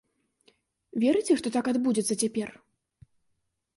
[1.03, 2.49] Верыце, што так адбудзецца цяпер?